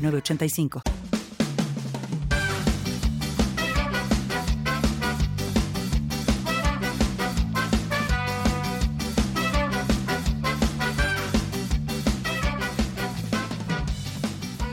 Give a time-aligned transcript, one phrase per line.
[0.00, 0.82] 985.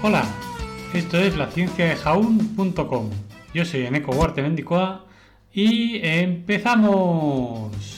[0.03, 0.23] Hola,
[0.93, 3.09] esto es la ciencia de jaun.com.
[3.53, 5.05] Yo soy Eneco Huarte Mendicoa
[5.51, 7.96] y empezamos.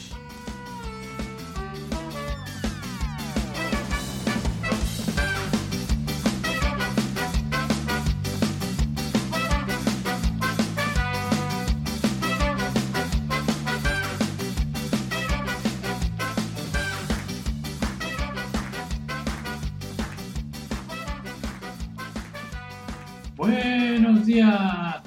[23.50, 25.02] Buenos días,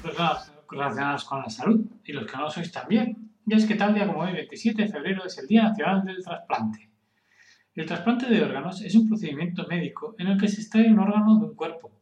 [0.68, 3.30] relacionadas con la salud y los que no sois también.
[3.44, 6.24] Ya es que tal día como hoy, 27 de febrero, es el Día Nacional del
[6.24, 6.90] Trasplante.
[7.76, 11.38] El trasplante de órganos es un procedimiento médico en el que se extrae un órgano
[11.38, 11.92] de un cuerpo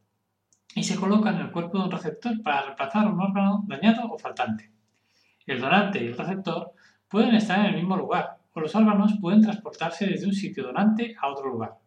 [0.73, 4.17] y se coloca en el cuerpo de un receptor para reemplazar un órgano dañado o
[4.17, 4.71] faltante.
[5.45, 6.71] El donante y el receptor
[7.07, 11.15] pueden estar en el mismo lugar o los órganos pueden transportarse desde un sitio donante
[11.21, 11.80] a otro lugar.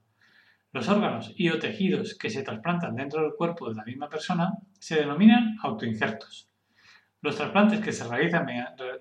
[0.74, 4.58] Los órganos y o tejidos que se trasplantan dentro del cuerpo de la misma persona
[4.80, 6.50] se denominan autoinjertos.
[7.22, 8.48] Los trasplantes que se realizan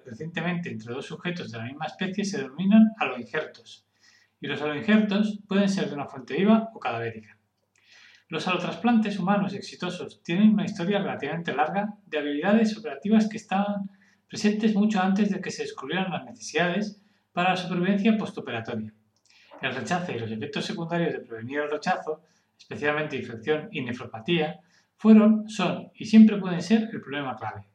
[0.05, 3.87] recientemente entre dos sujetos de la misma especie se denominan aloinjertos,
[4.39, 7.39] y los aloinjertos pueden ser de una fuente viva o cadavérica.
[8.27, 13.89] Los alotrasplantes humanos exitosos tienen una historia relativamente larga de habilidades operativas que estaban
[14.29, 18.93] presentes mucho antes de que se descubrieran las necesidades para la supervivencia postoperatoria
[19.61, 22.21] el rechazo y los efectos secundarios de prevenir el rechazo,
[22.57, 24.59] especialmente infección y nefropatía,
[24.95, 27.67] fueron, son y siempre pueden ser el problema clave.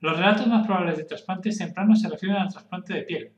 [0.00, 3.32] Los relatos más probables de trasplantes tempranos se refieren al trasplante de piel.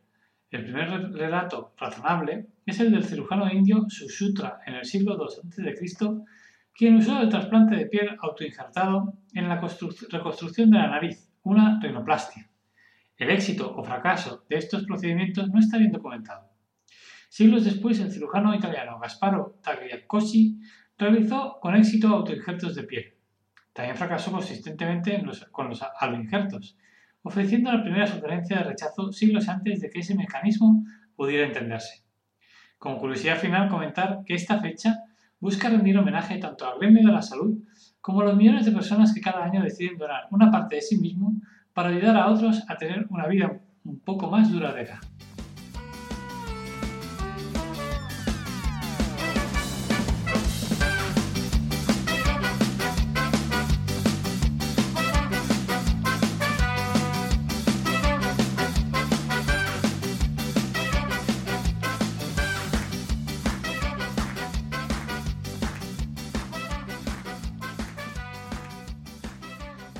[0.50, 6.24] El primer relato razonable es el del cirujano indio Susutra en el siglo II a.C.,
[6.74, 12.50] quien usó el trasplante de piel autoinjertado en la reconstrucción de la nariz, una rinoplastia.
[13.16, 16.45] El éxito o fracaso de estos procedimientos no está bien documentado.
[17.28, 20.58] Siglos después, el cirujano italiano Gasparo Tagliacozzi
[20.98, 23.14] realizó con éxito autoinjertos de piel.
[23.72, 25.22] También fracasó consistentemente
[25.52, 26.78] con los aloinjertos,
[27.22, 30.84] ofreciendo la primera sugerencia de rechazo siglos antes de que ese mecanismo
[31.14, 32.02] pudiera entenderse.
[32.78, 35.00] Como curiosidad final, comentar que esta fecha
[35.40, 37.58] busca rendir homenaje tanto al gremio de la salud
[38.00, 40.98] como a los millones de personas que cada año deciden donar una parte de sí
[40.98, 41.34] mismo
[41.74, 45.00] para ayudar a otros a tener una vida un poco más duradera.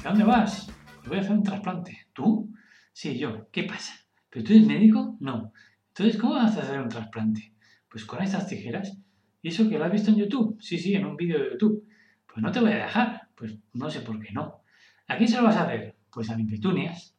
[0.06, 0.68] ¿A dónde vas?
[1.08, 2.06] Voy a hacer un trasplante.
[2.12, 2.54] ¿Tú?
[2.92, 3.50] Sí, yo.
[3.50, 3.92] ¿Qué pasa?
[4.30, 5.16] ¿Pero tú eres médico?
[5.18, 5.52] No.
[5.88, 7.52] Entonces, ¿cómo vas a hacer un trasplante?
[7.88, 9.00] Pues con estas tijeras.
[9.42, 10.58] ¿Y eso que lo has visto en YouTube?
[10.60, 11.88] Sí, sí, en un vídeo de YouTube.
[12.24, 13.30] Pues no te voy a dejar.
[13.34, 14.62] Pues no sé por qué no.
[15.08, 15.96] ¿A quién se lo vas a hacer?
[16.12, 17.16] Pues a mis petunias.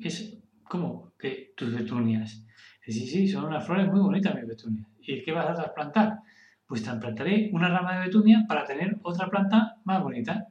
[0.00, 2.44] Es como que tus petunias.
[2.84, 4.88] Sí, sí, son unas flores muy bonitas mis petunias.
[4.98, 6.18] ¿Y qué vas a trasplantar?
[6.66, 10.48] Pues trasplantaré una rama de petunia para tener otra planta más bonita.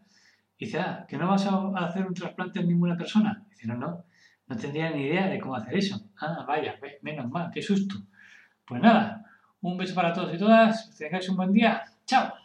[0.64, 3.44] Dice, ah, ¿que no vas a hacer un trasplante en ninguna persona?
[3.50, 4.06] Dice, no, no,
[4.48, 6.00] no tendría ni idea de cómo hacer eso.
[6.22, 7.96] Ah, vaya, menos mal, qué susto.
[8.66, 9.26] Pues nada,
[9.60, 11.84] un beso para todos y todas, tengáis un buen día.
[12.06, 12.43] Chao.